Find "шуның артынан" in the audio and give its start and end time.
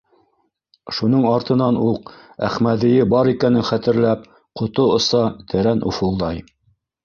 0.99-1.77